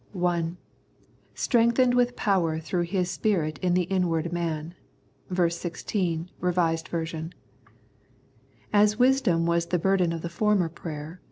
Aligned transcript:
(i)" 0.19 0.51
Strengthened 1.35 1.93
with 1.93 2.15
power 2.15 2.57
through 2.57 2.81
His 2.81 3.11
Spirit 3.11 3.59
in 3.59 3.75
the 3.75 3.83
inward 3.83 4.33
man" 4.33 4.73
(ver. 5.29 5.47
16, 5.47 6.31
R.V.). 6.41 7.29
As 8.73 8.97
wisdom 8.97 9.45
was 9.45 9.67
the 9.67 9.77
burden 9.77 10.11
of 10.11 10.23
the 10.23 10.27
former 10.27 10.69
prayer 10.69 11.19
(ch. 11.19 11.19